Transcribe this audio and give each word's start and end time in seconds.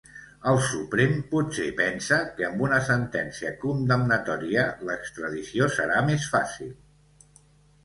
El 0.51 0.55
Suprem 0.67 1.11
potser 1.33 1.65
pensa 1.81 2.17
que 2.39 2.47
amb 2.47 2.63
una 2.69 2.79
sentència 2.87 3.53
condemnatòria 3.67 4.65
l’extradició 4.89 5.71
serà 5.79 6.03
més 6.11 6.29
fàcil. 6.35 6.75